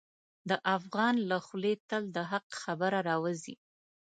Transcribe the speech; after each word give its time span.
د 0.49 0.51
افغان 0.75 1.15
له 1.29 1.37
خولې 1.45 1.73
تل 1.89 2.03
د 2.15 2.17
حق 2.31 2.47
خبره 2.61 2.99
راوځي. 3.09 3.55